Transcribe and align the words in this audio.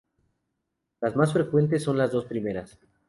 Las 0.99 1.15
más 1.15 1.31
frecuentes 1.31 1.83
son 1.83 1.95
las 1.99 2.11
dos 2.11 2.25
primeras. 2.25 2.79